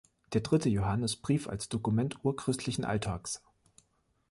[0.33, 3.43] Der dritte Johannesbrief als Dokument urchristlichen Alltags“.